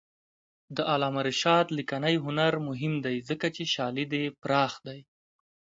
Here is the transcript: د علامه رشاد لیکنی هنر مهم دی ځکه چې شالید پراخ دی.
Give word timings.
د 0.75 0.77
علامه 0.91 1.21
رشاد 1.29 1.65
لیکنی 1.77 2.15
هنر 2.25 2.53
مهم 2.67 2.93
دی 3.05 3.17
ځکه 3.29 3.47
چې 3.55 3.63
شالید 3.73 4.11
پراخ 4.41 4.73
دی. 4.87 4.99